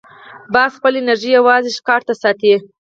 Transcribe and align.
باز 0.53 0.71
خپله 0.77 0.97
انرژي 1.01 1.29
یوازې 1.37 1.71
ښکار 1.77 2.01
ته 2.07 2.13
ساتي 2.21 2.53